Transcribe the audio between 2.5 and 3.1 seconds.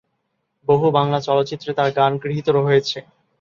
হয়েছে।